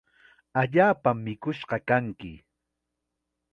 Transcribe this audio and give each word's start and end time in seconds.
Allaapam 0.61 1.17
mikush 1.27 1.61
kanki. 1.91 2.33